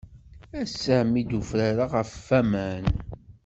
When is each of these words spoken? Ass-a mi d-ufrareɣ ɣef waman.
Ass-a 0.61 0.97
mi 1.11 1.21
d-ufrareɣ 1.23 1.89
ɣef 1.97 2.11
waman. 2.27 2.85